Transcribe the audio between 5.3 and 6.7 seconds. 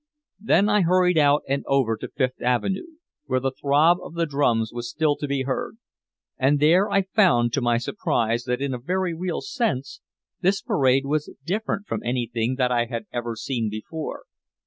heard. And